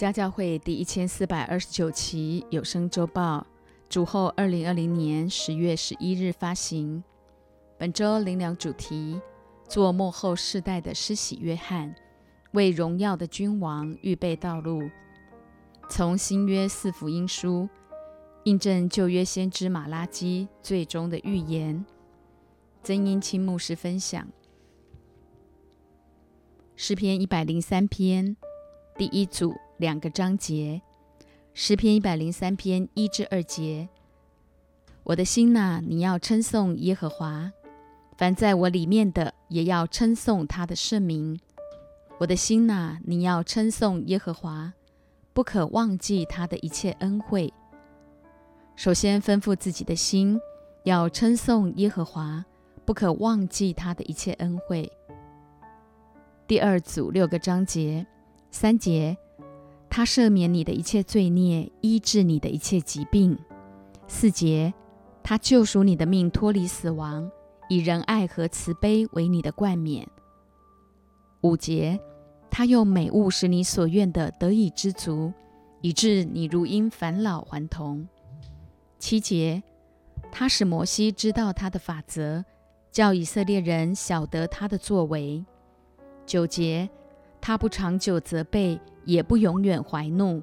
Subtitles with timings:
[0.00, 3.46] 家教会第一千四百二十九期有声周报，
[3.86, 7.04] 主后二零二零年十月十一日发行。
[7.76, 9.20] 本周灵粮主题：
[9.68, 11.94] 做幕后世代的施洗约翰，
[12.52, 14.88] 为荣耀的君王预备道路。
[15.90, 17.68] 从新约四福音书
[18.44, 21.84] 印证旧约先知马拉基最终的预言。
[22.82, 24.26] 曾英清牧师分享
[26.74, 28.34] 诗篇一百零三篇
[28.96, 29.54] 第一组。
[29.80, 30.82] 两个章节，
[31.54, 33.88] 诗篇一百零三篇一至二节。
[35.04, 37.50] 我的心呐，你要称颂耶和华；
[38.18, 41.40] 凡在我里面的，也要称颂他的圣名。
[42.18, 44.74] 我的心呐，你要称颂耶和华，
[45.32, 47.50] 不可忘记他的一切恩惠。
[48.76, 50.38] 首先吩咐自己的心，
[50.84, 52.44] 要称颂耶和华，
[52.84, 54.92] 不可忘记他的一切恩惠。
[56.46, 58.06] 第二组六个章节，
[58.50, 59.16] 三节。
[59.90, 63.36] 他赦免你的一切罪孽，医治你的一切疾病。
[64.06, 64.72] 四节，
[65.20, 67.28] 他救赎你的命，脱离死亡，
[67.68, 70.06] 以仁爱和慈悲为你的冠冕。
[71.40, 71.98] 五节，
[72.48, 75.32] 他用美物使你所愿的得以知足，
[75.80, 78.06] 以致你如因返老还童。
[78.98, 79.60] 七节，
[80.30, 82.44] 他使摩西知道他的法则，
[82.92, 85.44] 叫以色列人晓得他的作为。
[86.26, 86.88] 九节，
[87.40, 88.80] 他不长久责备。
[89.06, 90.42] 也不永远怀怒。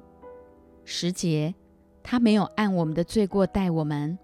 [0.84, 1.54] 十节，
[2.02, 4.18] 他没有按我们的罪过待我们，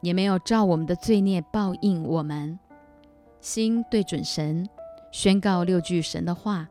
[0.00, 2.58] 也没有照我们的罪孽报应我们。
[3.40, 4.66] 心对准神，
[5.12, 6.66] 宣告六句神的话，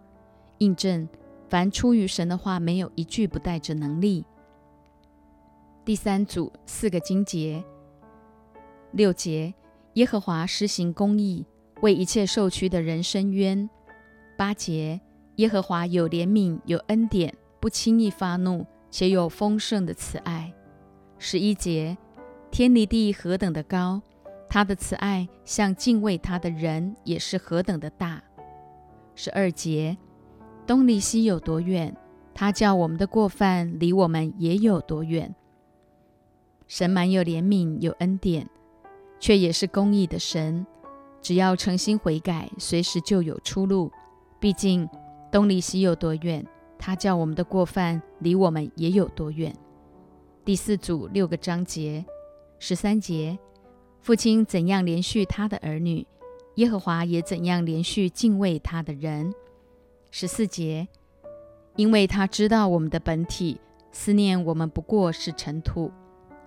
[0.57, 1.07] 印证
[1.47, 4.25] 凡出于神的话，没有一句不带着能力。
[5.85, 7.63] 第三组四个经节，
[8.91, 9.53] 六节，
[9.93, 11.45] 耶和华施行公义，
[11.81, 13.69] 为一切受屈的人伸冤。
[14.35, 14.99] 八节。
[15.38, 20.53] 耶和华有怜悯，有恩典，不轻易发怒，且有丰盛的慈爱。
[21.17, 21.98] 十一节，
[22.52, 23.99] 天离地何等的高，
[24.48, 28.22] 他的慈爱像敬畏他的人也是何等的大。
[29.16, 29.98] 十二节，
[30.67, 31.95] 东离西有多远，
[32.36, 35.33] 他叫我们的过犯离我们也有多远。
[36.67, 38.48] 神满有怜悯，有恩典，
[39.20, 40.64] 却也是公义的神。
[41.23, 43.92] 只要诚心悔改，随时就有出路。
[44.39, 44.88] 毕竟。
[45.33, 46.45] 东离西有多远，
[46.77, 49.52] 他叫我们的过犯离我们也有多远。
[50.45, 52.05] 第四组六个章节，
[52.60, 53.36] 十三节，
[53.99, 56.05] 父亲怎样连续他的儿女，
[56.58, 59.33] 耶和华也怎样连续敬畏他的人。
[60.11, 60.88] 十四节，
[61.77, 63.60] 因为他知道我们的本体，
[63.92, 65.92] 思念我们不过是尘土。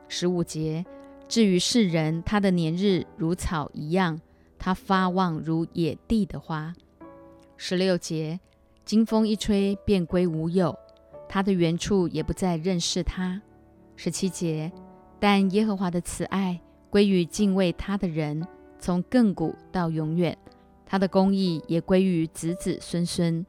[0.06, 0.86] 十五节，
[1.26, 4.20] 至于世人，他的年日如草一样，
[4.60, 6.72] 他发旺如野地的花。
[7.56, 8.38] 十六节。
[8.86, 10.78] 经风一吹，便归无有，
[11.28, 13.42] 他的原处也不再认识他。
[13.96, 14.70] 十七节，
[15.18, 18.46] 但耶和华的慈爱归于敬畏他的人，
[18.78, 20.32] 从亘古到永远；
[20.86, 23.44] 他的公义也归于子子孙孙。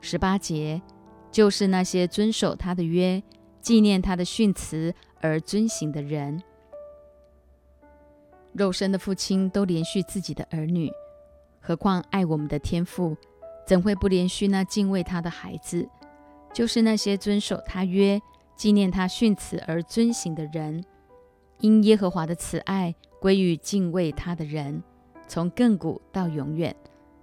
[0.00, 0.80] 十八节，
[1.30, 3.22] 就是那些遵守他的约、
[3.60, 6.42] 纪念他的训词而遵行的人。
[8.54, 10.90] 肉身的父亲都连续自己的儿女，
[11.60, 13.14] 何况爱我们的天父？
[13.68, 15.86] 怎会不连续那敬畏他的孩子？
[16.54, 18.18] 就是那些遵守他约、
[18.56, 20.82] 纪念他训词而遵行的人。
[21.60, 24.82] 因耶和华的慈爱归于敬畏他的人，
[25.26, 26.72] 从亘古到永远；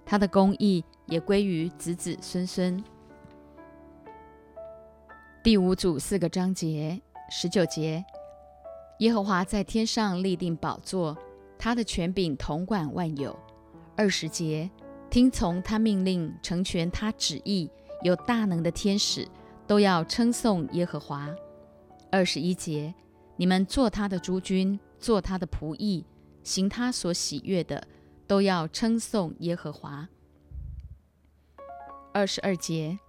[0.06, 2.83] 他的公义也归于子子孙孙。
[5.41, 7.01] 第五组四个章节，
[7.31, 8.06] 十九节：
[9.00, 11.17] 耶和华在天上立定宝座，
[11.57, 13.35] 他的权柄统管万有。
[13.95, 14.69] 二十节。
[15.10, 17.70] 听从他命令，成全他旨意，
[18.04, 19.28] 有大能的天使
[19.66, 21.34] 都要称颂耶和华。
[22.12, 22.94] 二十一节，
[23.38, 26.06] 你们做他的诸君，做他的仆役，
[26.44, 27.88] 行他所喜悦的，
[28.28, 30.08] 都要称颂耶和华。
[32.14, 33.00] 二十二节，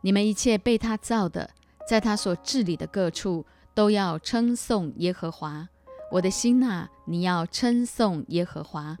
[0.00, 1.50] 你们一切被他造的，
[1.88, 3.44] 在他所治理的各处，
[3.74, 5.68] 都要称颂耶和华。
[6.12, 8.96] 我的心呐，你要称颂耶和华。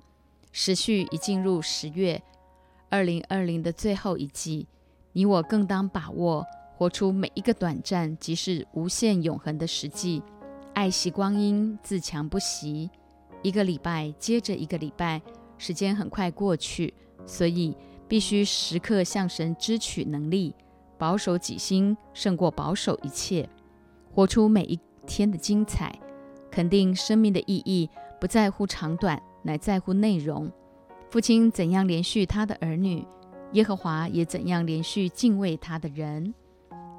[0.58, 2.22] 时序已进入十月。
[2.88, 4.66] 二零二零的最后一季，
[5.12, 6.46] 你我更当把握，
[6.78, 10.22] 活出每一个短暂即是无限永恒的实际。
[10.72, 12.88] 爱惜光阴，自强不息。
[13.42, 15.20] 一个礼拜接着一个礼拜，
[15.58, 16.94] 时间很快过去，
[17.26, 17.76] 所以
[18.08, 20.54] 必须时刻向神支取能力，
[20.96, 23.46] 保守己心胜过保守一切。
[24.14, 25.94] 活出每一天的精彩，
[26.50, 30.52] 肯定生命的意义，不在乎长短，乃在乎内容。
[31.08, 33.06] 父亲怎样连续他的儿女，
[33.52, 36.34] 耶和华也怎样连续敬畏他的人。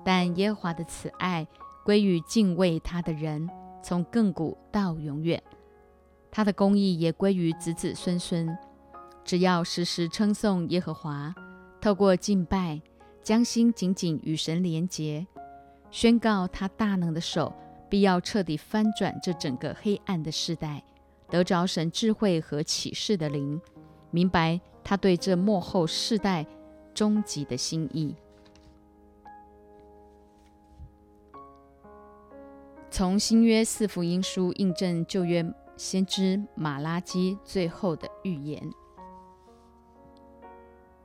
[0.04, 1.46] 但耶和华的慈爱
[1.84, 3.48] 归于敬畏他的人，
[3.84, 5.44] 从亘古到永远。
[6.32, 8.58] 他的公义也归于子子孙孙。
[9.26, 11.36] 只要时时称颂耶和华，
[11.82, 12.82] 透过敬拜，
[13.22, 15.28] 将心紧紧与神连结，
[15.92, 17.54] 宣告他大能的手
[17.90, 20.82] 必要彻底翻转这整个黑暗的时代，
[21.30, 23.60] 得着神智慧和启示的灵，
[24.12, 26.46] 明白他对这幕后世代
[26.94, 28.16] 终极的心意。
[32.90, 35.46] 从新约四福音书印证旧约
[35.76, 38.64] 先知马拉基最后的预言。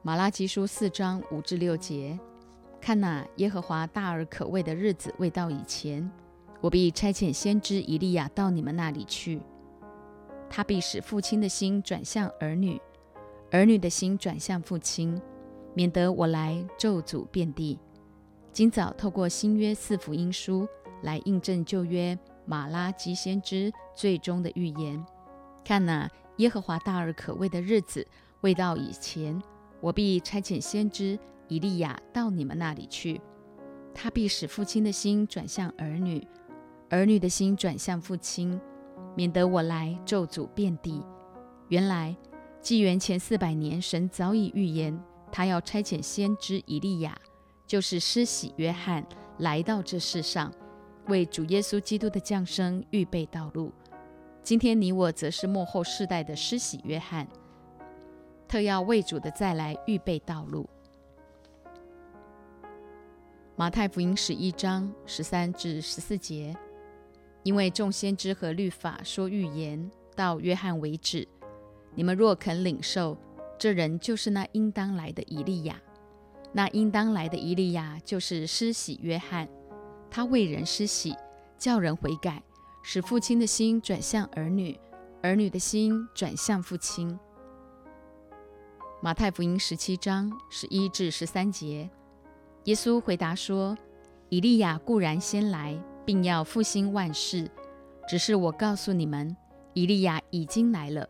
[0.01, 2.19] 马拉基书四章五至六节：
[2.81, 6.11] 看哪，耶和华大而可畏的日子未到以前，
[6.61, 9.43] 我必差遣先知以利亚到你们那里去。
[10.55, 12.79] 他必使父亲的心转向儿女，
[13.51, 15.19] 儿女的心转向父亲，
[15.73, 17.79] 免得我来咒诅遍地。
[18.53, 20.69] 今早透过新约四福音书
[21.05, 25.03] 来印证旧约马拉基先知最终的预言。
[25.65, 26.07] 看哪，
[26.37, 28.07] 耶和华大而可畏的日子
[28.43, 29.43] 未到以前。
[29.81, 31.19] 我必差遣先知
[31.49, 33.19] 以利亚到你们那里去，
[33.95, 36.23] 他必使父亲的心转向儿女，
[36.91, 38.61] 儿女的心转向父亲，
[39.15, 41.05] 免得我来咒诅遍地。
[41.69, 42.17] 原来
[42.61, 44.99] 纪元前四百年，神早已预言，
[45.31, 47.19] 他要差遣先知以利亚，
[47.67, 49.07] 就是施洗约翰，
[49.39, 50.53] 来到这世上，
[51.09, 53.73] 为主耶稣基督的降生预备道路。
[54.43, 57.27] 今天你我则是幕后世代的施洗约翰。
[58.49, 60.69] 特要为主的再来预备道路。
[63.57, 66.55] 马太福音十一章十三至十四节，
[67.43, 71.27] 因为众先知和律法说预言到约翰为止，
[71.95, 73.17] 你们若肯领受，
[73.59, 75.81] 这人就是那应当来的以利亚。
[76.53, 79.49] 那应当来的以利亚就是施洗约翰，
[80.11, 81.15] 他为人施洗，
[81.57, 82.43] 叫人悔改，
[82.83, 84.79] 使父亲的心转向儿女，
[85.23, 87.19] 儿女的心转向父亲。
[89.01, 91.89] 马太福音十七章十一至十三节，
[92.65, 93.77] 耶稣回答说
[94.29, 97.51] ：“以利亚固然先来，并要复兴万事，
[98.09, 99.37] 只是我告诉你们，
[99.75, 101.09] 以利亚已经来了，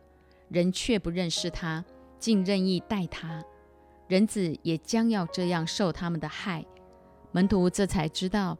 [0.49, 1.83] 人却不认识他，
[2.19, 3.43] 竟任意待他。
[4.07, 6.65] 人子也将要这样受他们的害。”
[7.31, 8.57] 门徒这才知道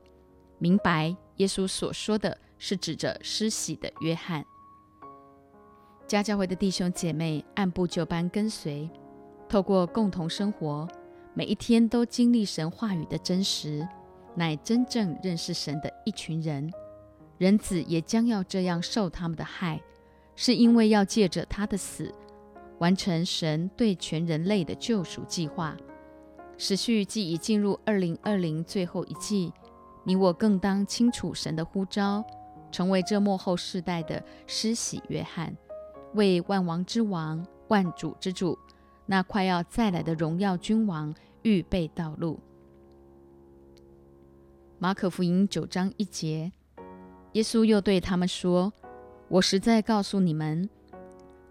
[0.57, 4.44] 明白，耶稣所说的是指着施洗的约翰。
[6.07, 8.89] 家教会的弟兄姐妹按部就班跟随。
[9.47, 10.88] 透过共同生活，
[11.35, 13.88] 每一天都经历神话语的真实，
[14.35, 16.71] 乃真正认识神的一群人。
[17.38, 19.81] 人子也将要这样受他们的害，
[20.35, 22.13] 是因为要借着他的死，
[22.80, 25.75] 完成神对全人类的救赎计划。
[26.57, 29.51] 时序既已进入二零二零最后一季，
[30.03, 32.24] 你我更当清楚神的呼召，
[32.71, 35.56] 成为这幕后世代的施洗约翰，
[36.13, 38.57] 为万王之王、万主之主。
[39.06, 42.39] 那快要再来的荣耀君王预备道路。
[44.83, 46.51] 马可福音九章一节，
[47.31, 48.74] 耶稣又对他们说
[49.31, 50.69] ：“我实在告诉你们，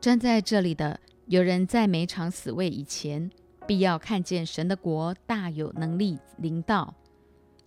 [0.03, 3.31] 站在这里的有人在每场死位以前，
[3.67, 6.95] 必要看见神的国大有能力临到。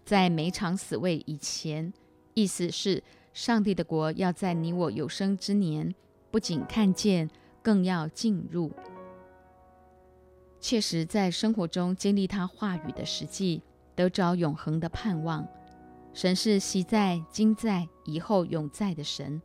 [0.06, 1.92] 在每场死位以前，
[2.36, 3.02] 意思是
[3.34, 5.96] 上帝的国要在你我有生之年，
[6.30, 7.28] 不仅看见，
[7.64, 8.72] 更要进入。”
[10.62, 13.64] 切实在生活中经历他话语的实际，
[13.96, 15.48] 得着永恒的盼望。
[16.14, 19.42] 神是昔在、今在、以后永在的神。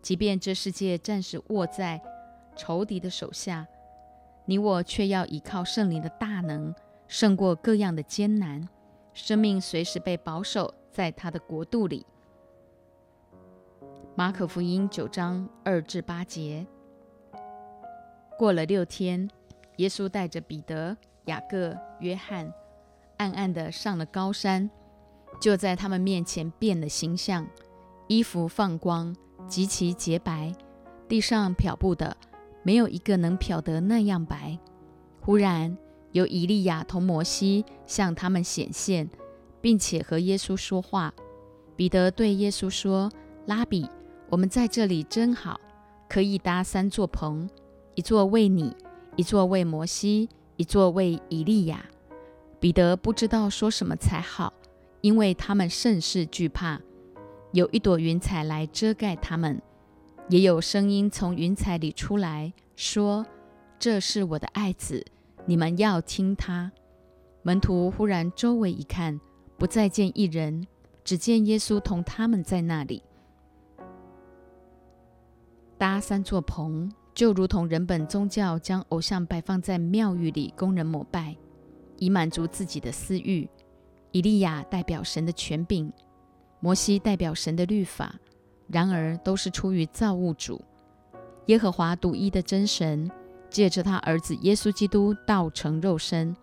[0.00, 2.00] 即便这世界暂时握在
[2.56, 3.66] 仇敌的手下，
[4.44, 6.74] 你我却要依靠圣灵的大能，
[7.06, 8.68] 胜过各样的艰难。
[9.14, 12.04] 生命随时被保守在他的国度里。
[14.14, 16.66] 马可福音九章二至八节。
[18.38, 19.30] 过了六天。
[19.78, 20.94] 耶稣带着彼得、
[21.24, 22.52] 雅各、约翰，
[23.22, 24.68] 暗暗地上了高山，
[25.40, 27.46] 就在他们面前变了形象，
[28.08, 29.14] 衣服放光，
[29.46, 30.52] 极其洁白，
[31.06, 32.16] 地上漂布的
[32.64, 34.58] 没有一个能漂得那样白。
[35.20, 35.78] 忽然
[36.10, 39.08] 有以利亚同摩西向他们显现，
[39.60, 41.14] 并且和耶稣说话。
[41.76, 43.08] 彼得对耶稣说
[43.46, 43.88] ：“拉比，
[44.28, 45.60] 我们在这里真好，
[46.08, 47.48] 可以搭三座棚，
[47.94, 48.74] 一座为你。”
[49.14, 50.26] 一座为摩西，
[50.56, 51.84] 一座为以利亚。
[52.62, 54.54] 彼得不知道说什么才好，
[55.00, 56.80] 因为他们甚是惧怕。
[57.50, 59.60] 有一朵云彩来遮盖他们，
[60.28, 63.26] 也有声音从云彩里出来说
[63.80, 65.04] ：“这是我的爱子，
[65.44, 66.70] 你们要听他。”
[67.42, 69.20] 门徒忽然周围一看，
[69.58, 70.64] 不再见一人，
[71.02, 73.02] 只见耶稣同他们在那里。
[75.76, 81.36] 搭三座棚，就如同人本宗教将偶像摆放在庙宇里供人膜拜，
[82.02, 83.48] 以满足自己的私欲。
[84.10, 85.92] 以利亚代表神的权柄，
[86.58, 88.14] 摩西代表神的律法，
[88.66, 90.60] 然而都是出于造物主
[91.46, 93.08] 耶和华独一的真神。
[93.48, 96.34] 借着他儿子耶稣基督道成肉身，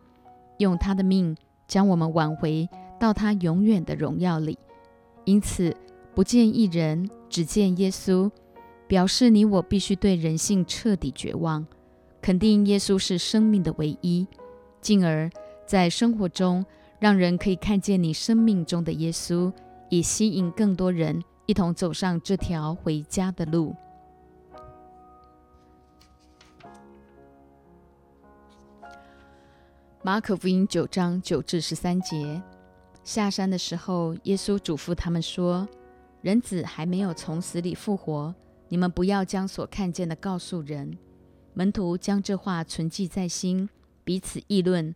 [0.60, 1.36] 用他的命
[1.68, 4.56] 将我们挽回到他永远的荣耀里。
[5.26, 5.76] 因此，
[6.14, 8.30] 不见一人，只见耶稣，
[8.88, 11.66] 表示你我必须对人性彻底绝望，
[12.22, 14.28] 肯定耶稣是生命的唯一，
[14.80, 15.28] 进而，
[15.70, 16.66] 在生活中
[16.98, 19.54] 让人可以看见你生命中的耶稣，
[19.90, 23.76] 以吸引更多人一同走上这条回家的路。
[30.02, 32.42] 马可福音九章九至十三节，
[33.04, 35.70] 下山的时候，耶稣嘱咐他们说
[36.24, 38.34] ：“人子还没有从死里复活，
[38.70, 40.98] 你们不要将所看见的告诉人。”
[41.54, 43.70] 门徒将这话存记在心，
[44.04, 44.96] 彼此议论：“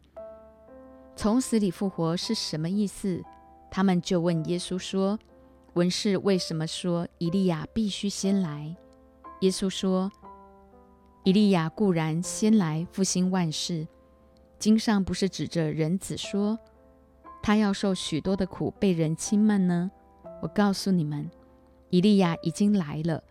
[1.16, 3.24] 从死里复活是什么意思？”
[3.70, 5.18] 他们就问耶稣说
[5.74, 8.76] ：“文士为什么说以利亚必须先来？”
[9.42, 10.12] 耶稣说
[11.26, 13.88] ：“以利亚固然先来复兴万事。”
[14.60, 16.58] 经上不是指着人子说，
[17.42, 19.92] 他要受许多的苦，被人轻慢呢？
[20.42, 21.30] 我告诉你们，
[21.90, 23.22] 以利亚已经来了，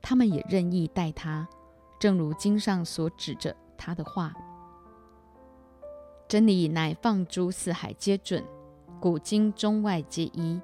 [0.00, 1.46] 他们也任意待他，
[1.98, 4.32] 正如经上所指着他的话。
[6.32, 8.42] 真理乃放诸四海皆准，
[8.98, 10.58] 古今中外皆一。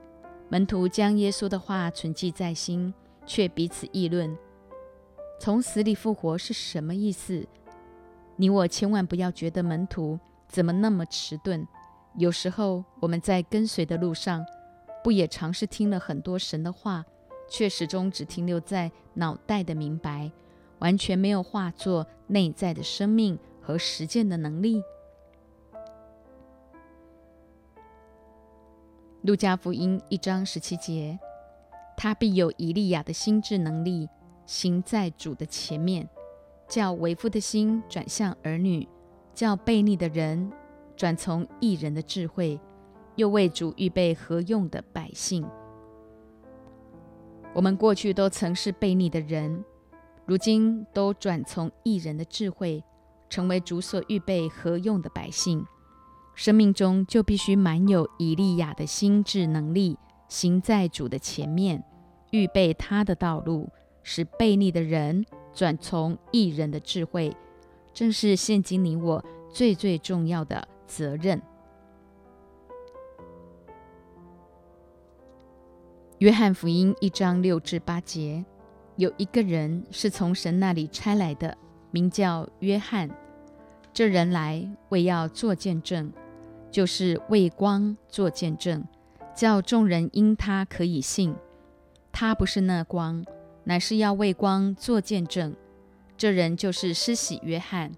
[0.48, 2.94] 门徒将耶稣的话存记在心，
[3.26, 4.34] 却彼此议论：
[5.38, 7.46] 从死里复活是什么意思？
[8.36, 11.68] 你我千万不要觉得门徒怎么那么迟钝。
[12.16, 14.42] 有时候我们在跟随的路上，
[15.04, 17.04] 不也尝试听了很多神的话，
[17.46, 20.32] 却始终只停留在脑袋的明白，
[20.78, 24.82] 完全没有化作内在的生命和实践的能力。
[29.28, 31.18] 路加福音一章十七节，
[31.98, 34.08] 他必有以利亚的心智能力，
[34.46, 36.08] 行在主的前面。
[36.66, 38.88] 叫为父的心转向儿女，
[39.34, 40.50] 叫悖逆的人
[40.96, 42.58] 转从异人的智慧，
[43.16, 45.46] 又为主预备合用的百姓。
[47.52, 49.62] 我们过去都曾是悖逆的人，
[50.24, 52.82] 如今都转从异人的智慧，
[53.28, 55.62] 成为主所预备合用的百姓。
[56.38, 61.82] 生命中就必须满有以利亚的心智能力，行在主的前面，
[62.30, 63.68] 预备他的道路，
[64.04, 65.26] 使悖逆的人。
[65.52, 67.36] 转从一人的智慧，
[67.92, 71.42] 正是现今你我最最重要的责任。
[76.18, 78.44] 约翰福音一章六至八节，
[78.94, 81.58] 有一个人是从神那里差来的，
[81.90, 83.10] 名叫约翰。
[83.92, 86.12] 这人来为要做见证，
[86.70, 88.84] 就是为光做见证，
[89.34, 91.34] 叫众人因他可以信。
[92.12, 93.24] 他不是那光。
[93.64, 95.54] 乃是要为光做见证，
[96.16, 97.92] 这人就是施洗约翰。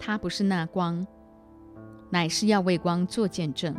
[0.00, 1.06] 他不是那光，
[2.10, 3.76] 乃是要为光做见证。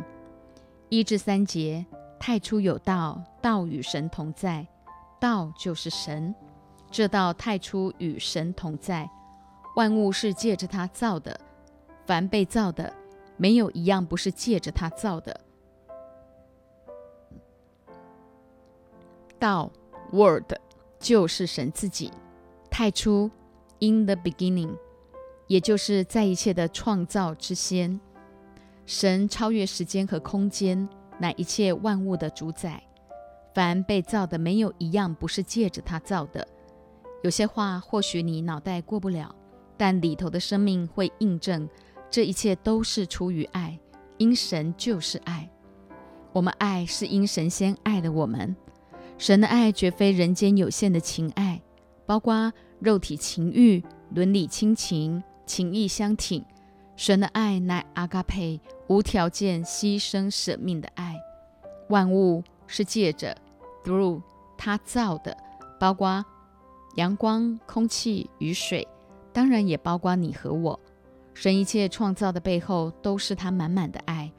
[0.88, 1.84] 一至三节，
[2.18, 4.66] 太初有道，道与神同在，
[5.20, 6.34] 道就是神。
[6.90, 9.10] 这道太初与神同在，
[9.76, 11.38] 万物是借着他造的，
[12.06, 12.90] 凡被造的，
[13.40, 15.40] 没有一样不是借着他造的。
[19.38, 19.72] 道。
[20.12, 20.54] Word
[20.98, 22.10] 就是神自己，
[22.68, 23.30] 太初
[23.78, 24.76] in the beginning，
[25.46, 28.00] 也就是在一切的创造之先，
[28.86, 30.88] 神超越时间和空间，
[31.20, 32.82] 乃一切万物的主宰。
[33.54, 36.44] 凡被造的，没有一样不是借着他造的。
[37.22, 39.32] 有些话或许你脑袋过不了，
[39.76, 41.68] 但里头的生命会印证，
[42.10, 43.78] 这一切都是出于爱，
[44.18, 45.48] 因神就是爱。
[46.32, 48.56] 我们爱是因神先爱了我们。
[49.16, 51.62] 神的爱绝非人间有限的情爱，
[52.06, 56.44] 包括肉体情欲、伦理亲情、情义相挺。
[56.96, 61.16] 神的爱乃阿嘎佩，无条件牺牲舍命的爱。
[61.88, 63.36] 万物是借着
[63.84, 64.20] through
[64.58, 65.36] 他造的，
[65.78, 66.24] 包括
[66.96, 68.86] 阳光、空气、雨水，
[69.32, 70.78] 当然也包括你和我。
[71.40, 74.30] 神一切创造的背后，都是他满满的爱。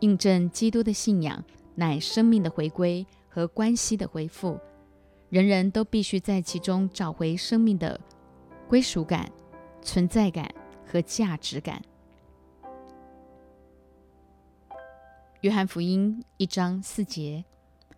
[0.00, 1.44] 印证基督的信仰，
[1.76, 3.06] 乃生命的回归。
[3.28, 4.58] 和关系的恢复，
[5.28, 8.00] 人人都必须在其中找回生命的
[8.66, 9.30] 归属感、
[9.82, 10.52] 存在感
[10.86, 11.82] 和价值感。
[15.42, 17.44] 约翰福音一章四节：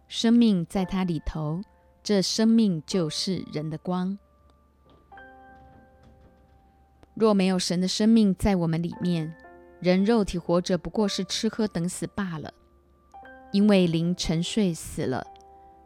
[0.09, 1.63] 生命在他里头，
[2.03, 4.19] 这生命就是人的光。
[7.19, 9.35] 若没有神的生命在我们里面，
[9.81, 12.55] 人肉体活着不过是吃喝等死罢了。
[13.51, 15.27] 因为灵沉睡死了。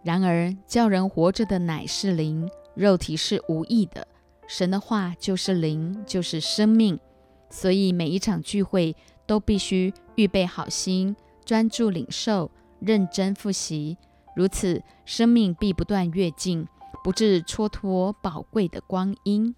[0.02, 4.06] 然而叫人活着的乃是灵，肉体是无益的。
[4.46, 7.00] 神的话就是灵，就是生命。
[7.48, 8.94] 所以每一场聚会
[9.26, 13.96] 都必须预备好心，专注领受，认真复习。
[14.36, 16.66] 如此，生命必不断跃进，
[17.02, 19.54] 不致蹉跎宝贵的光阴。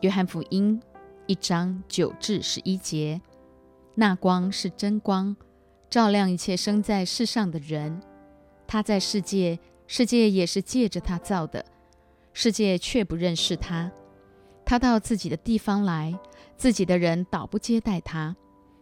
[0.00, 0.80] 约翰福音
[1.26, 3.20] 一章九至十一节：
[3.96, 5.36] 那光是真光，
[5.90, 8.00] 照亮一切生在世上的人。
[8.68, 11.64] 他在世界，世界也是借着他造的，
[12.32, 13.90] 世界却不认识他。
[14.64, 16.16] 他到自己的地方来，
[16.56, 18.36] 自己的人倒不接待他。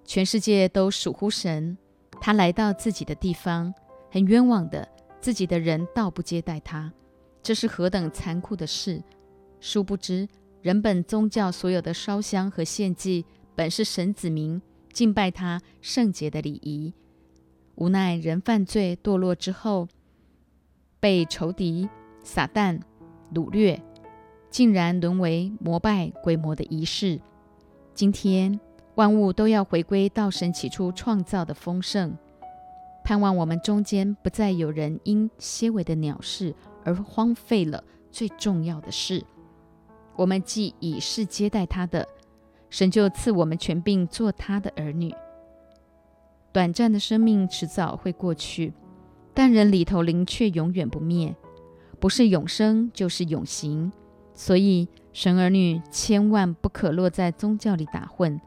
[0.04, 1.78] 全世界都属乎神。
[2.20, 3.72] 他来到自己的地方，
[4.10, 4.86] 很冤枉的，
[5.20, 6.92] 自己的人倒不接待他。
[7.42, 9.02] 这是何等残酷的事！
[9.60, 10.28] 殊不知。
[10.66, 14.60] 人本宗教所有的烧香和献祭，本是神子民
[14.92, 16.92] 敬拜他圣洁的礼仪。
[17.76, 19.86] 无奈人犯罪堕落之后，
[20.98, 21.88] 被仇敌
[22.24, 22.80] 撒旦
[23.32, 23.80] 掳掠，
[24.50, 27.20] 竟然沦为膜拜鬼魔的仪式。
[27.94, 28.58] 今天
[28.96, 32.18] 万物都要回归到神起初创造的丰盛，
[33.04, 39.24] 盼望我们中间不再有人因些微的鸟事而荒废了最重要的事。
[40.16, 42.08] 我们既以是接待他的，
[42.70, 45.14] 神就赐我们权柄做他的儿女。
[46.52, 48.72] 短暂的生命迟早会过去，
[49.34, 51.36] 但人里头灵却永远不灭，
[52.00, 53.92] 不是永生就是永行。
[54.32, 58.40] 所以神儿女千万不可落在宗教里打混，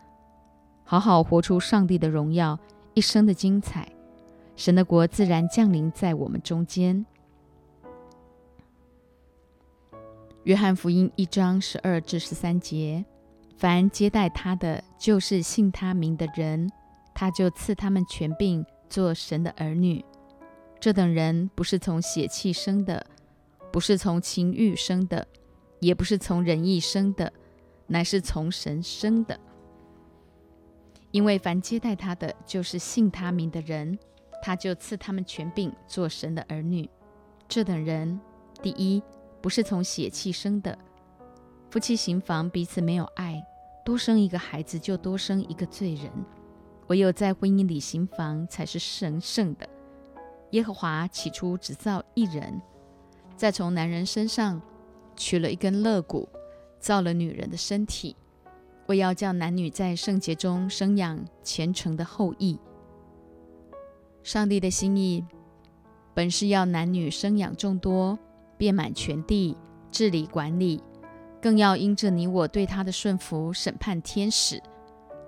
[0.84, 2.58] 好好活出上帝的荣耀，
[2.94, 3.88] 一生的精彩，
[4.56, 7.06] 神的国自然降临在我们中间。
[10.44, 13.04] 约翰福音一章十二至十三节：
[13.58, 16.72] 凡接待他的，就是信他名的人，
[17.14, 20.04] 他就赐他们权柄做神的儿女。
[20.80, 23.06] 这等人不是从血气生的，
[23.70, 25.28] 不是从情欲生的，
[25.82, 27.32] 也不是从人意生的，
[27.88, 29.38] 乃是从神生的。
[31.12, 34.00] 因为凡接待他的，就是信他名的人，
[34.42, 36.90] 他就赐他们权柄做神的儿女。
[37.48, 38.18] 这等人，
[38.64, 39.04] 第一。
[39.42, 40.78] 不是从血气生的，
[41.70, 43.42] 夫妻行房彼此没有爱，
[43.86, 46.12] 多生一个孩子就多生一个罪人。
[46.88, 49.70] 唯有在婚姻里行房才是神圣的。
[50.52, 52.60] 耶和华起初只造一人，
[53.38, 54.60] 再从男人身上
[55.16, 56.28] 取了一根肋骨，
[56.80, 58.16] 造了女人的身体，
[58.88, 62.60] 为要叫男女在圣洁中生养虔诚的后裔。
[64.24, 65.24] 上帝的心意
[66.16, 68.18] 本是要男女生养众多。
[68.60, 69.56] 遍满全地，
[69.90, 70.84] 治理管理，
[71.42, 74.62] 更要因着你我对他的顺服，审判天使。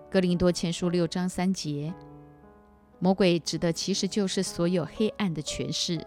[0.10, 1.94] 哥林多前书六章三节，
[3.00, 6.06] 魔鬼指的其实就是所有黑暗的权势。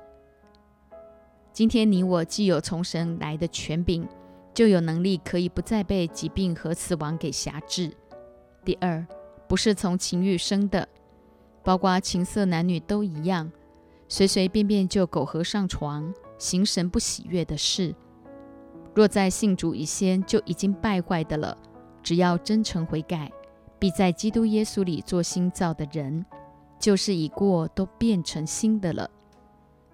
[1.51, 4.07] 今天你我既有从神来的权柄，
[4.53, 7.91] 就有能力可以不再被疾病和死亡给辖制。
[8.67, 9.07] 第二，
[9.49, 10.87] 不是从情欲生的，
[11.63, 13.51] 包括情色男女都一样，
[14.09, 16.13] 随随便便就苟合上床。
[16.39, 17.95] 行神不喜悦的事，
[18.95, 21.57] 若在信主以先就已经败坏的了，
[22.03, 23.31] 只要真诚悔改，
[23.79, 26.25] 必在基督耶稣里做新造的人，
[26.79, 29.11] 就是已过都变成新的了。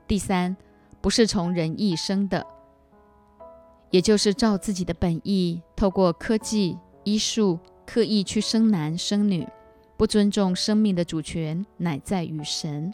[0.07, 0.57] 第三，
[1.01, 2.45] 不是从人意生的，
[3.91, 9.47] 也就是照自己的本意，透过科技、医术，刻意去生男生女，
[9.97, 12.93] 不尊重生命的主权，乃在于神。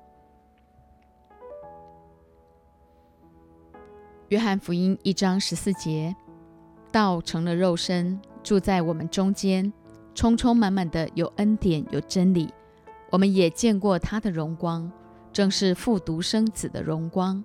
[4.31, 6.15] 约翰福音一章十四节，
[6.91, 9.73] 道成了肉身，住在我们中间，
[10.17, 12.53] 充充满满的有恩典有真理。
[13.11, 14.91] 我们也见过他的荣光，
[15.33, 17.43] 正是复独生子的荣光。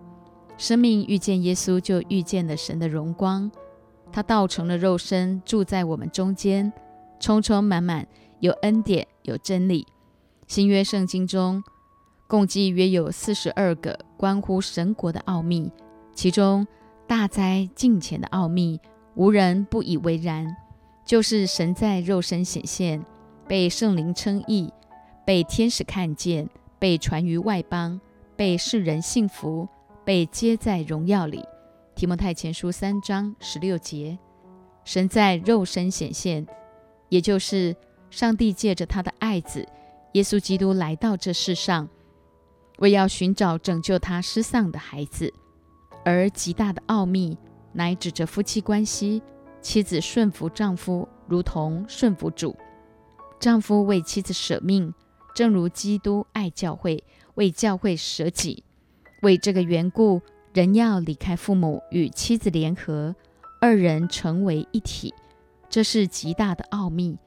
[0.57, 3.51] 生命遇见耶稣，就遇见了神的荣光。
[4.11, 6.73] 他道成了肉身，住在我们中间，
[7.19, 8.07] 充充满满
[8.39, 9.85] 有恩典有真理。
[10.47, 11.63] 新约圣经中
[12.27, 15.71] 共计约有四十二个关乎神国的奥秘。
[16.13, 16.67] 其中
[17.07, 18.79] 大灾近前的奥秘，
[19.15, 20.55] 无人不以为然，
[21.05, 23.03] 就是神在肉身显现，
[23.47, 24.71] 被圣灵称义，
[25.25, 26.47] 被天使看见，
[26.79, 27.99] 被传于外邦，
[28.35, 29.67] 被世人信服，
[30.05, 31.43] 被接在荣耀里。
[31.95, 34.17] 提摩太前书三章十六节，
[34.85, 36.47] 神在肉身显现，
[37.09, 37.75] 也就是
[38.09, 39.67] 上帝借着他的爱子
[40.13, 41.87] 耶稣基督来到这世上，
[42.79, 45.33] 为要寻找拯救他失丧的孩子。
[46.03, 47.37] 而极大的奥秘
[47.73, 49.21] 乃指着夫妻关系，
[49.61, 52.55] 妻子顺服丈夫，如同顺服主；
[53.39, 54.93] 丈夫为妻子舍命，
[55.35, 57.03] 正如基督爱教会，
[57.35, 58.63] 为教会舍己。
[59.21, 60.21] 为这个缘故，
[60.53, 63.15] 人要离开父母，与妻子联合，
[63.59, 65.13] 二人成为一体。
[65.69, 67.17] 这是极大的奥秘。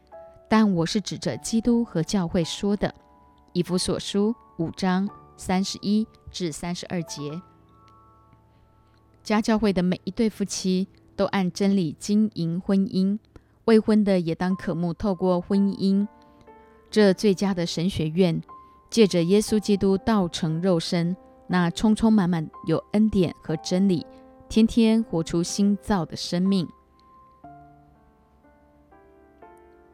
[0.47, 2.89] 但我是指着基督和教会说的，
[3.55, 7.41] 《以弗所书》五章三十一至三十二节。
[9.25, 13.19] 家教会的每一对夫妻都按真理经营婚姻，
[13.65, 16.07] 未婚的也当渴慕透过婚姻
[16.91, 18.43] 这最佳的神学院，
[18.91, 24.07] 借着耶稣基督道成肉身，那充充满满有恩典和真理，
[24.51, 26.69] 天天活出新造的生命。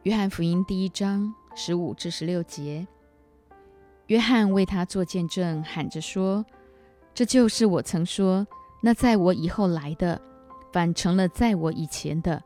[0.03, 2.85] 约翰福音第一章十五至十六节，
[4.07, 6.45] 约翰为他做见证，喊着说
[7.15, 8.45] ：“这就是我曾说。”
[8.81, 10.19] 那在我以后来的，
[10.73, 12.41] 反成了在我以前的，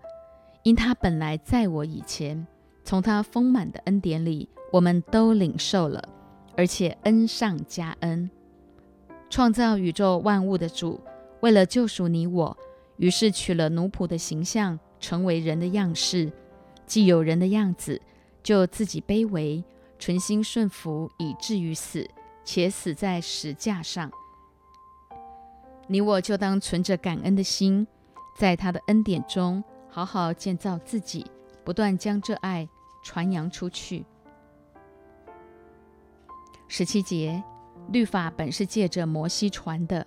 [0.63, 2.45] 因他本来在我以前，
[2.83, 6.03] 从他丰满的恩典里，我们都领受了，
[6.57, 8.29] 而且恩上加恩。
[9.29, 10.99] 创造宇宙万物的主，
[11.39, 12.57] 为了救赎你我，
[12.97, 16.31] 于是取了奴仆的形象，成为人的样式，
[16.85, 18.01] 既有人的样子，
[18.43, 19.63] 就自己卑微，
[19.97, 22.05] 存心顺服，以至于死，
[22.43, 24.11] 且死在石架上。
[25.87, 27.85] 你我就当存着感恩的心，
[28.37, 31.25] 在他的恩典中好好建造自己，
[31.63, 32.67] 不断将这爱
[33.03, 34.05] 传扬出去。
[36.67, 37.43] 十七节，
[37.91, 40.05] 律法本是借着摩西传的，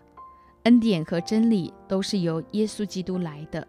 [0.64, 3.66] 恩典和真理都是由耶稣基督来的。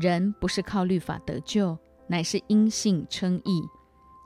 [0.00, 3.62] 人不是靠律法得救，乃是因信称义。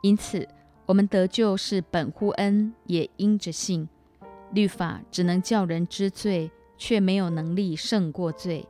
[0.02, 0.48] 因此，
[0.86, 3.88] 我们得救是本乎恩，也因着信。
[4.52, 6.48] 律法只能叫人知罪。
[6.76, 8.66] 却没有能力胜过罪。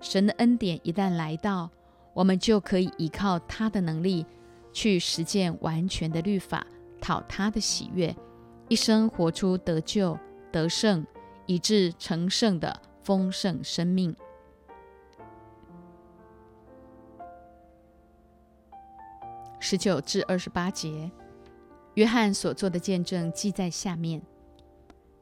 [0.00, 1.70] 神的恩典一旦来到，
[2.14, 4.24] 我们就可以依靠他的能力
[4.72, 6.66] 去实践完全的律法，
[7.00, 8.14] 讨他的喜悦，
[8.68, 10.16] 一生活出得救、
[10.52, 11.04] 得胜，
[11.46, 14.14] 以致成圣的丰盛生命。
[19.58, 21.10] 十九至二十八节，
[21.94, 24.22] 约翰所做的见证记在下面：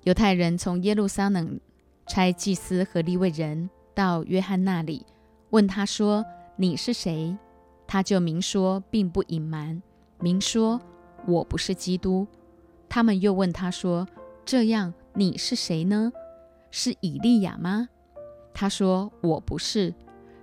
[0.03, 1.59] 犹太人从耶路撒冷。
[2.07, 5.05] 差祭司和利未人到约翰那里，
[5.51, 6.25] 问他说
[6.57, 7.37] ：“你是谁？”
[7.87, 9.83] 他就明说，并不隐瞒，
[10.21, 10.81] 明说
[11.27, 12.27] ：“我不是基督。”
[12.89, 14.07] 他们又问他说
[14.47, 16.13] ：“这样你是谁呢？
[16.71, 17.89] 是以利亚吗？”
[18.55, 19.95] 他说：“我不是。”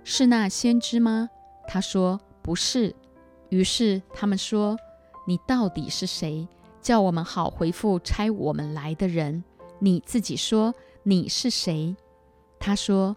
[0.04, 1.30] 是那先知吗？
[1.66, 2.94] 他说：“不是。”
[3.48, 4.76] 于是他们说
[5.26, 6.46] ：“你到底是谁？
[6.82, 9.42] 叫我们好回复差我们来的人。
[9.78, 10.74] 你自己说。”
[11.06, 11.94] 你是谁？
[12.58, 13.14] 他说：“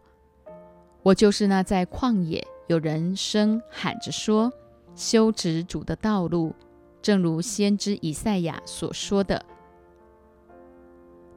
[1.03, 4.51] 我就是那在旷野有人声喊着说，
[4.93, 6.53] 修直主的道路，
[7.01, 9.41] 正如先知以赛亚所说的。”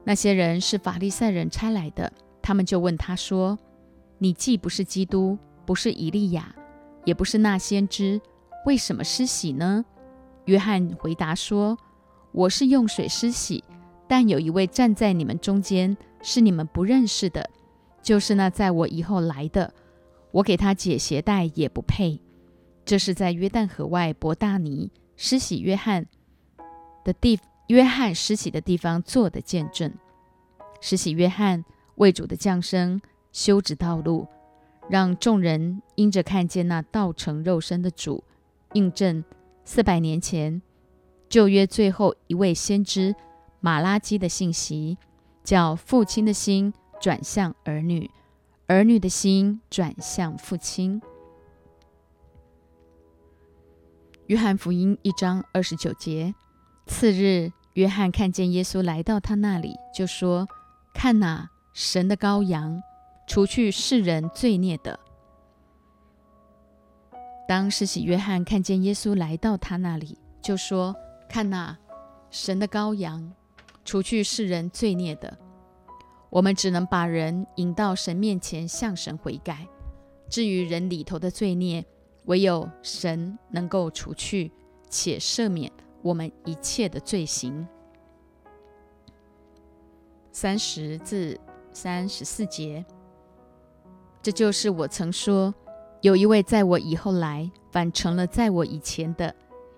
[0.02, 3.56] 那些人是法利赛人差来的，他们就问他说
[4.18, 6.52] ：“你既不是基督，不是以利亚，
[7.04, 8.20] 也不是那先知，
[8.66, 9.84] 为什么施洗呢？”
[10.46, 11.78] 约翰回答说
[12.34, 13.62] ：“我是用水施洗。”
[14.08, 17.50] 但有一位站在你们中间，是你们不认识的，
[18.02, 19.72] 就是那在我以后来的。
[20.32, 22.20] 我给他解鞋带也不配。
[22.84, 26.06] 这是在约旦河外伯大尼施洗约翰
[27.04, 29.92] 的地，约翰施洗的地方做的见证。
[30.80, 31.64] 施洗约翰
[31.96, 33.00] 为主的降生
[33.32, 34.26] 修直道路，
[34.88, 38.24] 让众人因着看见那道成肉身的主，
[38.72, 39.24] 印证
[39.64, 40.62] 四百年前
[41.28, 43.14] 旧约最后一位先知。
[43.60, 44.96] 马拉基的信息
[45.50, 48.08] 叫父亲的心转向儿女，
[48.68, 51.02] 儿女的心转向父亲。
[54.28, 56.32] 约翰福音一章二十九节，
[56.86, 60.46] 次日，约翰看见耶稣来到他那里，就说
[60.94, 62.80] ：“看哪，神的羔羊，
[63.26, 65.00] 除去世人罪孽的。”
[67.48, 70.94] 当世袭约翰看见耶稣来到他那里，就说
[71.28, 71.76] ：“看哪，
[72.30, 73.32] 神的羔羊。”
[73.84, 75.38] 除去世人罪孽的，
[76.28, 79.66] 我们只能把人引到神面前，向神悔改。
[80.28, 81.84] 至于人里头的罪孽，
[82.26, 84.52] 唯有神能够除去
[84.88, 87.66] 且赦免我们一切的罪行。
[90.30, 91.40] 三十至
[91.72, 92.84] 三十四节，
[94.22, 95.52] 这就是我曾说，
[96.02, 99.34] 有一位在我以后来，反成了在我以前的，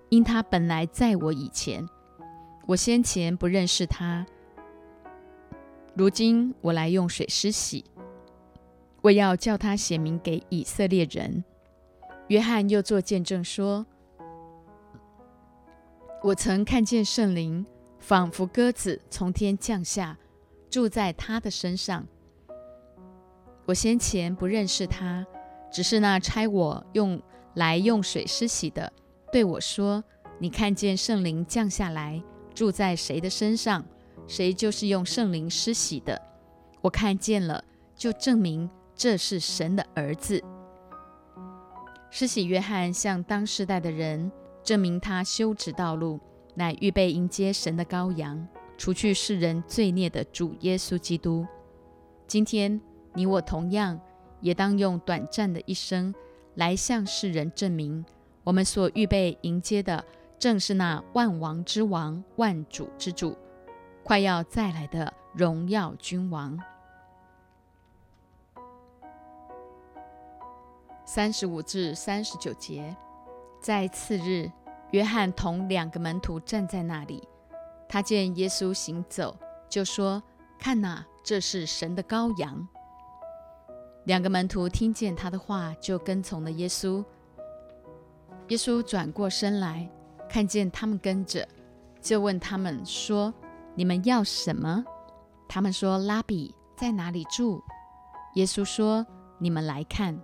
[0.09, 1.87] 因他本来在我以前。
[2.65, 4.25] 我先前不认识他，
[5.95, 7.83] 如今我来用水施洗，
[9.01, 11.43] 我要叫他显明给以色列人。”
[12.29, 13.85] 约翰又作见证说
[16.23, 17.65] ：“我曾看见圣灵
[17.99, 20.17] 仿佛鸽子从天降下，
[20.69, 22.07] 住在他的身上。
[23.65, 25.27] 我先前不认识他，
[25.69, 27.21] 只是那差我用
[27.55, 28.91] 来用水施洗的
[29.33, 30.01] 对我说
[30.39, 32.23] ：‘你看见圣灵降下来，
[32.53, 33.83] 住在谁的身上，
[34.27, 36.21] 谁就是用圣灵施洗的。’
[36.81, 37.63] 我看见了，
[37.95, 40.41] 就证明这是神的儿子。”
[42.11, 44.31] 施洗约翰向当世代的人
[44.63, 46.19] 证明，他修直道路，
[46.53, 51.45] 乃预备迎接神的羔羊，除去世人罪孽的主耶稣基督。
[52.27, 52.79] 今天
[53.15, 53.99] 你我同样
[54.41, 56.13] 也当用短暂的一生
[56.55, 58.05] 来向世人证明，
[58.43, 60.05] 我们所预备迎接的
[60.37, 63.37] 正是那万王之王、万主之主，
[64.03, 66.59] 快要再来的荣耀君王。
[71.05, 72.95] 三十五至三十九节，
[73.61, 74.51] 在次日，
[74.91, 77.27] 约翰同两个门徒站在那里。
[77.87, 79.37] 他见耶稣行走，
[79.69, 80.23] 就说
[80.57, 82.67] ：“看哪，这是神的羔羊。”
[84.05, 87.05] 两个门徒听见他的话，就跟从了耶稣。
[88.47, 89.87] 耶稣转过身来，
[90.33, 91.47] 看见他们跟着，
[92.01, 93.31] 就问他们说
[93.77, 94.83] ：“你们要什么？”
[95.47, 97.61] 他们说：“拉比在哪里住？”
[98.33, 99.05] 耶稣说
[99.37, 100.19] ：“你们来看。”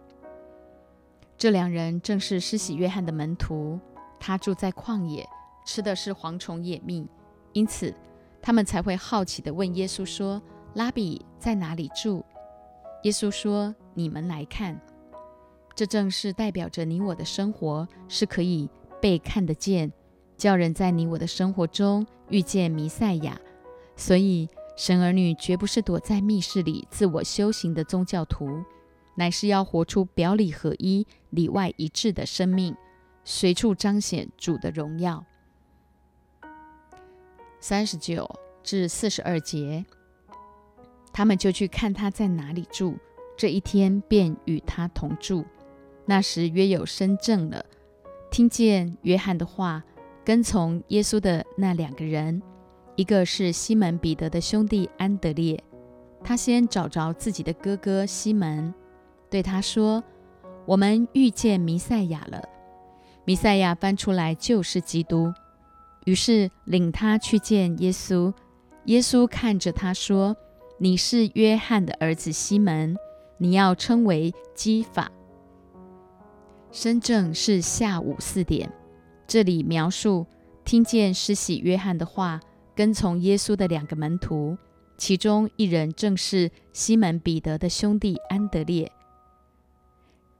[1.38, 3.80] 这两人正是施洗约翰的门徒，
[4.19, 5.30] 他住在旷野，
[5.63, 7.08] 吃的是蝗虫野蜜，
[7.54, 7.93] 因此
[8.41, 10.41] 他们才会好奇地问耶稣说
[10.74, 12.26] ：“拉比在哪里住？”
[13.06, 14.82] 耶稣说：“你们来看。”
[15.76, 18.67] 这正是代表着你我的生活是可以
[19.00, 19.93] 被看得见，
[20.39, 23.39] 叫人在你我的生活中遇见弥赛亚。
[23.95, 28.63] 所以，神儿女绝不是躲在密室里自我修行的宗教徒。
[29.15, 32.73] 乃是要活出表里合一、里外一致的生命，
[33.25, 35.25] 随处彰显主的荣耀。
[37.60, 39.84] 三十九至四十二节，
[41.12, 42.97] 他们就去看他在哪里住，
[43.36, 45.43] 这一天便与他同住。
[46.06, 47.65] 那时约有深正了，
[48.32, 49.84] 听见约翰的话，
[50.30, 52.39] 跟从耶稣的那两个人，
[52.96, 55.60] 一个是西门彼得的兄弟安德烈，
[56.24, 58.72] 他先找着自己的哥哥西门。
[59.28, 60.04] 对他说
[60.68, 62.48] ：“我们遇见弥赛亚了。
[63.26, 65.34] 弥赛亚翻出来就是基督。
[66.06, 68.32] 于是领他去见耶稣。
[68.86, 70.38] 耶稣看着他说
[70.78, 72.96] ：‘你是约翰的儿子西门，
[73.39, 75.12] 你要称为基法。’
[76.72, 78.72] 深圳是下午四点。
[79.30, 80.26] 这里描述
[80.65, 82.39] 听见施洗约翰的话，
[82.76, 84.58] 跟从耶稣的两个门徒，
[84.98, 88.92] 其中一人正是西门彼得的兄弟安德烈。”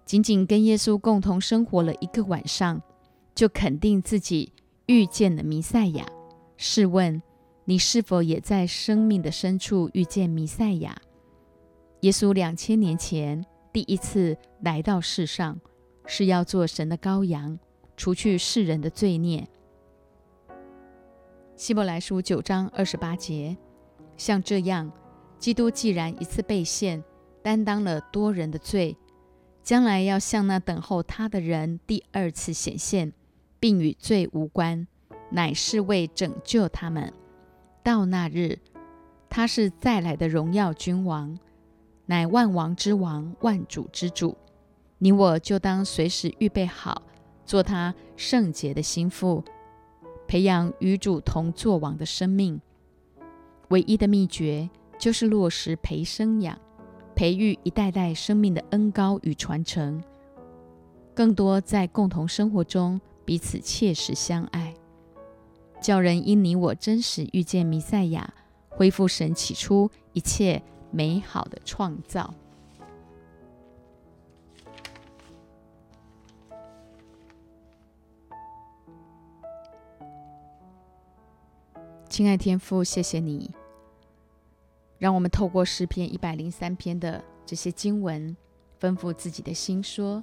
[0.08, 2.82] 仅仅跟耶稣共同生活了一个晚上，
[3.36, 4.52] 就肯定自己
[4.88, 6.08] 遇见了弥赛亚。
[6.58, 7.22] 试问，
[7.66, 11.00] 你是否也在生命的深处遇见弥赛亚？
[12.02, 15.60] 耶稣两千年前第一次来到世上，
[16.08, 17.60] 是要做神的羔羊，
[18.00, 19.46] 除去世人的罪孽。
[21.58, 23.58] 希伯来书九章二十八节，
[24.16, 24.90] 像这样，
[25.38, 27.04] 基督既然一次被献，
[27.44, 28.96] 担当了多人的罪。
[29.62, 33.12] 将来要向那等候他的人第二次显现，
[33.60, 34.88] 并与罪无关，
[35.30, 37.12] 乃是为拯救他们。
[37.84, 38.60] 到那日，
[39.30, 41.38] 他是再来的荣耀君王，
[42.06, 44.38] 乃万王之王、万主之主。
[45.00, 47.04] 你我就当随时预备好，
[47.50, 49.44] 做他圣洁的心腹，
[50.28, 52.62] 培养与主同作王的生命。
[53.70, 56.56] 唯一的秘诀就是落实陪生养。
[57.16, 60.00] 培育一代代生命的恩高与传承，
[61.16, 64.76] 更多在共同生活中彼此切实相爱，
[65.82, 68.32] 叫人因你我真实遇见弥赛亚，
[68.70, 72.32] 恢复神起初一切美好的创造。
[82.10, 83.52] 亲爱天父，谢谢你。
[84.98, 88.36] 让我们透过诗篇一百零三篇的这些经文，
[88.82, 90.22] 吩咐自己的心说：“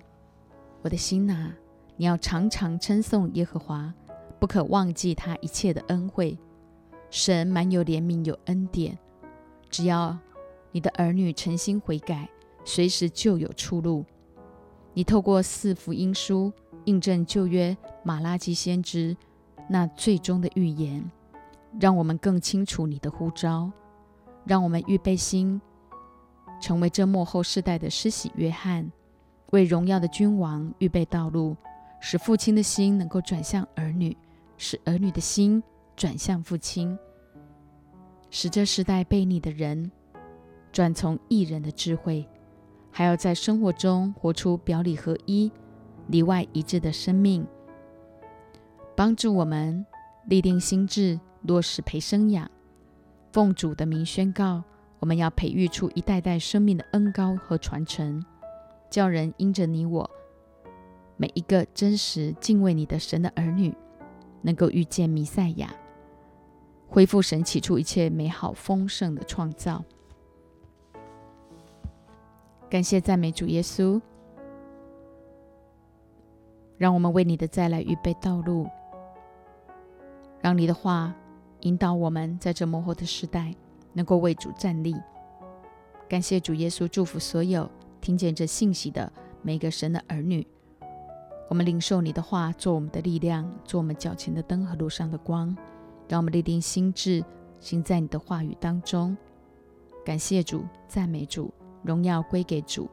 [0.83, 1.53] 我的心呐，
[1.97, 3.95] 你要常常称颂耶和华，
[4.41, 6.37] 不可忘记他一切的恩惠。
[7.09, 8.99] 神满有怜悯，有恩典。
[9.71, 10.19] 只要
[10.73, 12.29] 你的儿女诚心悔改，
[12.65, 14.05] 随时就有出路。
[14.93, 16.53] 你透过四福音书
[16.87, 19.17] 印证旧约马拉基先知
[19.69, 21.09] 那最终的预言，
[21.81, 23.71] 让我们更清楚你的呼召。”
[24.47, 25.61] 让我们预备心，
[26.61, 28.89] 成为这幕后世代的施洗约翰，
[29.51, 31.57] 为荣耀的君王预备道路，
[31.99, 34.17] 使父亲的心能够转向儿女，
[34.57, 35.61] 使儿女的心
[35.97, 36.97] 转向父亲，
[38.31, 39.91] 使这时代悖逆的人
[40.71, 42.25] 转从异人的智慧，
[42.93, 45.51] 还要在生活中活出表里合一、
[46.07, 47.45] 里外一致的生命，
[48.95, 49.85] 帮助我们
[50.29, 52.51] 立定心智，落实培生养。
[53.33, 54.65] 奉主的名宣告，
[54.99, 58.25] 我们要培育出一代代生命的恩高和传承，
[58.89, 60.11] 叫人因着你我
[61.19, 63.75] 每一个真实敬畏你的神的儿女，
[64.41, 65.71] 能够遇见弥赛亚，
[66.89, 69.85] 恢复神起初一切美好丰盛的创造。
[72.71, 74.01] 感谢赞美主耶稣，
[76.79, 78.67] 让我们为你的再来预备道路，
[80.41, 81.15] 让你的话。
[81.67, 83.53] 引导我们在这幕后的时代，
[83.93, 84.95] 能够为主站立。
[86.09, 87.69] 感谢主耶稣，祝福所有
[88.01, 90.47] 听见这信息的每个神的儿女。
[91.49, 95.57] 我们领受你的话，做我们的力量，做我们脚前的灯和路上的光。
[96.09, 97.25] 让我们立定心智，
[97.59, 99.17] 行在你的话语当中。
[100.05, 101.53] 感谢主，赞美主，
[101.83, 102.89] 荣耀归给主。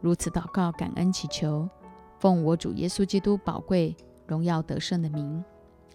[0.00, 1.68] 如此祷告，感恩祈求，
[2.20, 3.96] 奉我主耶稣基督宝贵、
[4.28, 5.44] 荣耀得胜的名，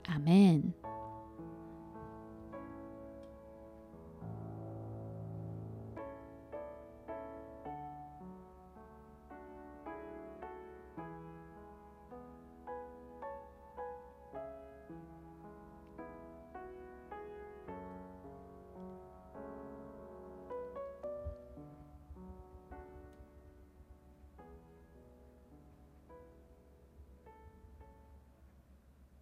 [0.07, 0.61] 阿门。